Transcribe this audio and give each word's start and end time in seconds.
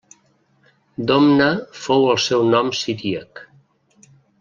Domna 1.11 1.51
fou 1.83 2.09
el 2.15 2.19
seu 2.31 2.49
nom 2.57 2.75
siríac. 2.83 3.47